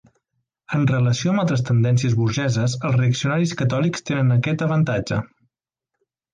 [0.77, 5.25] En relació amb altres tendències burgeses els reaccionaris catòlics tenen aquest avantatge.